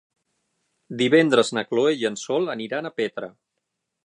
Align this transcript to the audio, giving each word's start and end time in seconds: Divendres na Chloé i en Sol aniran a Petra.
Divendres 1.01 1.53
na 1.57 1.65
Chloé 1.67 1.93
i 2.01 2.09
en 2.13 2.19
Sol 2.25 2.53
aniran 2.57 2.89
a 2.91 2.97
Petra. 3.03 3.35